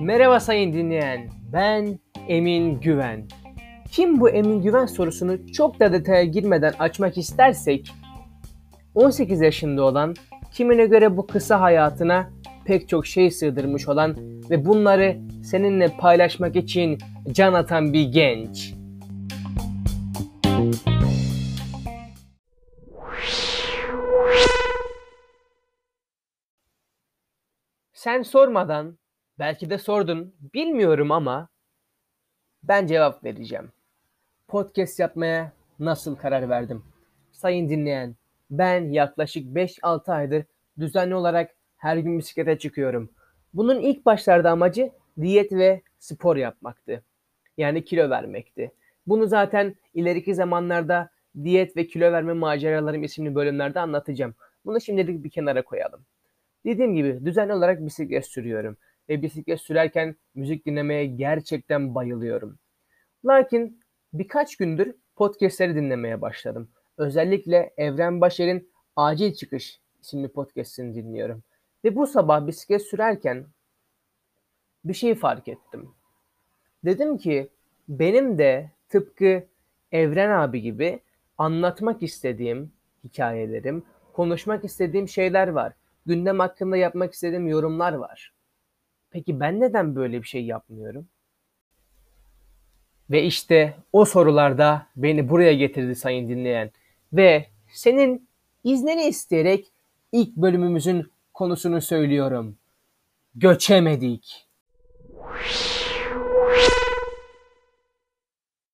Merhaba 0.00 0.40
sayın 0.40 0.72
dinleyen, 0.72 1.28
ben 1.52 1.98
Emin 2.28 2.80
Güven. 2.80 3.24
Kim 3.90 4.20
bu 4.20 4.30
Emin 4.30 4.62
Güven 4.62 4.86
sorusunu 4.86 5.52
çok 5.52 5.80
da 5.80 5.92
detaya 5.92 6.24
girmeden 6.24 6.72
açmak 6.78 7.18
istersek, 7.18 7.90
18 8.94 9.40
yaşında 9.40 9.84
olan, 9.84 10.14
kimine 10.52 10.86
göre 10.86 11.16
bu 11.16 11.26
kısa 11.26 11.60
hayatına 11.60 12.30
pek 12.64 12.88
çok 12.88 13.06
şey 13.06 13.30
sığdırmış 13.30 13.88
olan 13.88 14.16
ve 14.50 14.66
bunları 14.66 15.16
seninle 15.44 15.88
paylaşmak 15.98 16.56
için 16.56 16.98
can 17.32 17.52
atan 17.52 17.92
bir 17.92 18.12
genç. 18.12 18.74
Sen 27.94 28.22
sormadan, 28.22 28.98
belki 29.38 29.70
de 29.70 29.78
sordun, 29.78 30.34
bilmiyorum 30.54 31.12
ama 31.12 31.48
ben 32.62 32.86
cevap 32.86 33.24
vereceğim. 33.24 33.72
Podcast 34.48 35.00
yapmaya 35.00 35.52
nasıl 35.78 36.16
karar 36.16 36.48
verdim? 36.48 36.84
Sayın 37.32 37.68
dinleyen, 37.68 38.16
ben 38.50 38.92
yaklaşık 38.92 39.46
5-6 39.46 40.12
aydır 40.12 40.44
düzenli 40.78 41.14
olarak 41.14 41.54
her 41.76 41.96
gün 41.96 42.18
bisiklete 42.18 42.58
çıkıyorum. 42.58 43.10
Bunun 43.52 43.80
ilk 43.80 44.06
başlarda 44.06 44.50
amacı 44.50 44.90
diyet 45.20 45.52
ve 45.52 45.82
spor 45.98 46.36
yapmaktı. 46.36 47.04
Yani 47.56 47.84
kilo 47.84 48.10
vermekti. 48.10 48.72
Bunu 49.06 49.26
zaten 49.26 49.74
ileriki 49.94 50.34
zamanlarda 50.34 51.10
diyet 51.44 51.76
ve 51.76 51.86
kilo 51.86 52.12
verme 52.12 52.32
maceralarım 52.32 53.02
isimli 53.02 53.34
bölümlerde 53.34 53.80
anlatacağım. 53.80 54.34
Bunu 54.64 54.80
şimdilik 54.80 55.24
bir 55.24 55.30
kenara 55.30 55.64
koyalım. 55.64 56.06
Dediğim 56.64 56.94
gibi 56.94 57.24
düzenli 57.24 57.52
olarak 57.52 57.86
bisiklet 57.86 58.26
sürüyorum 58.26 58.76
ve 59.08 59.22
bisiklet 59.22 59.60
sürerken 59.60 60.16
müzik 60.34 60.66
dinlemeye 60.66 61.06
gerçekten 61.06 61.94
bayılıyorum. 61.94 62.58
Lakin 63.24 63.80
birkaç 64.12 64.56
gündür 64.56 64.94
podcastleri 65.16 65.74
dinlemeye 65.74 66.20
başladım. 66.20 66.68
Özellikle 66.98 67.74
Evren 67.76 68.20
Başer'in 68.20 68.70
Acil 68.96 69.34
Çıkış 69.34 69.80
isimli 70.00 70.28
podcastini 70.28 70.94
dinliyorum. 70.94 71.42
Ve 71.84 71.96
bu 71.96 72.06
sabah 72.06 72.46
bisiklet 72.46 72.82
sürerken 72.82 73.46
bir 74.84 74.94
şey 74.94 75.14
fark 75.14 75.48
ettim. 75.48 75.90
Dedim 76.84 77.18
ki 77.18 77.48
benim 77.88 78.38
de 78.38 78.70
tıpkı 78.88 79.46
Evren 79.92 80.30
abi 80.30 80.62
gibi 80.62 81.00
anlatmak 81.38 82.02
istediğim 82.02 82.72
hikayelerim, 83.04 83.84
konuşmak 84.12 84.64
istediğim 84.64 85.08
şeyler 85.08 85.48
var. 85.48 85.72
Gündem 86.06 86.38
hakkında 86.38 86.76
yapmak 86.76 87.12
istediğim 87.12 87.48
yorumlar 87.48 87.92
var. 87.92 88.32
Peki 89.10 89.40
ben 89.40 89.60
neden 89.60 89.96
böyle 89.96 90.22
bir 90.22 90.26
şey 90.26 90.44
yapmıyorum? 90.44 91.08
Ve 93.10 93.22
işte 93.22 93.76
o 93.92 94.04
sorularda 94.04 94.86
beni 94.96 95.28
buraya 95.28 95.54
getirdi 95.54 95.94
sayın 95.94 96.28
dinleyen. 96.28 96.70
Ve 97.12 97.46
senin 97.72 98.28
iznini 98.64 99.02
isteyerek 99.06 99.72
ilk 100.12 100.36
bölümümüzün 100.36 101.12
konusunu 101.34 101.80
söylüyorum. 101.80 102.56
Göçemedik. 103.34 104.43